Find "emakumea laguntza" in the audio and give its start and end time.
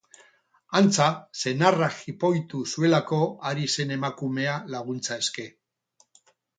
4.01-5.23